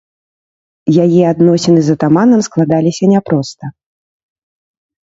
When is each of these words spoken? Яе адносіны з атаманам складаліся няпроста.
Яе 1.03 1.19
адносіны 1.33 1.79
з 1.89 1.97
атаманам 1.99 2.41
складаліся 2.49 3.03
няпроста. 3.13 3.75